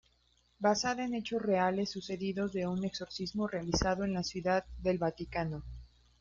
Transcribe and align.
Basada 0.59 1.05
en 1.05 1.13
hechos 1.13 1.43
reales 1.43 1.91
sucedidos 1.91 2.53
de 2.53 2.65
un 2.65 2.83
exorcismo 2.85 3.47
realizado 3.47 4.03
en 4.03 4.13
la 4.15 4.23
ciudad 4.23 4.65
del 4.79 4.97
vaticano. 4.97 5.63